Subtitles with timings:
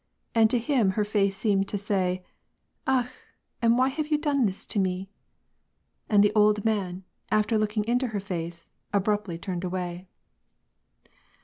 [0.33, 2.25] and to him her face seemed to say,—"
[2.97, 3.11] Akh!
[3.61, 5.11] and why have you done this to me?"
[6.09, 10.07] And the old man, after looking into her face, abruptly turned away.